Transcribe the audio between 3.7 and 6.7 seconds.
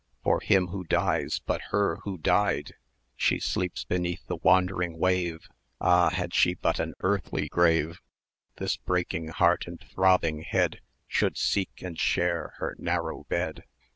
beneath the wandering wave Ah! had she